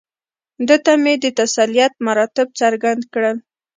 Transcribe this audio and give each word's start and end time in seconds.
ده 0.67 0.75
ته 0.85 0.93
مې 1.03 1.13
د 1.23 1.25
تسلیت 1.39 1.93
مراتب 2.05 2.47
څرګند 2.59 3.01
کړل. 3.13 3.37